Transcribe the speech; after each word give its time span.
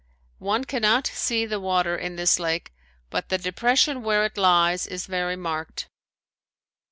One 0.39 0.63
cannot 0.63 1.05
see 1.05 1.45
the 1.45 1.59
water 1.59 1.95
in 1.95 2.15
this 2.15 2.39
lake, 2.39 2.73
but 3.11 3.29
the 3.29 3.37
depression 3.37 4.01
where 4.01 4.25
it 4.25 4.35
lies 4.35 4.87
is 4.87 5.05
very 5.05 5.35
marked. 5.35 5.85